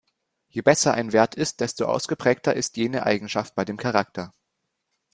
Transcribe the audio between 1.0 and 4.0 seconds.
Wert ist, desto ausgeprägter ist jene Eigenschaft bei dem